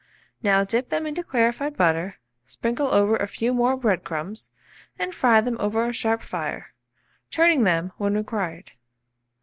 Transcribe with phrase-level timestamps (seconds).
[0.41, 2.15] Now dip them into clarified butter,
[2.47, 4.49] sprinkle over a few more bread crumbs,
[4.97, 6.73] and fry them over a sharp fire,
[7.29, 8.71] turning them when required.